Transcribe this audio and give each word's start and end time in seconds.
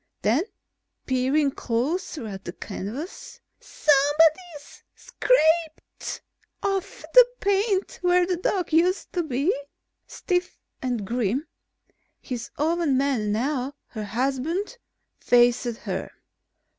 Then, 0.23 0.45
peering 1.05 1.51
closer 1.51 2.25
at 2.25 2.43
the 2.45 2.53
canvas: 2.53 3.39
"Somebody's 3.59 4.83
scraped 4.95 6.23
off 6.63 7.05
the 7.13 7.25
paint 7.39 7.99
where 8.01 8.25
the 8.25 8.37
dog 8.37 8.73
used 8.73 9.13
to 9.13 9.21
be." 9.21 9.53
Stiff 10.07 10.57
and 10.81 11.05
grim, 11.05 11.45
his 12.19 12.49
own 12.57 12.97
man 12.97 13.31
now, 13.31 13.73
her 13.89 14.05
husband 14.05 14.79
faced 15.19 15.65
her. 15.77 16.09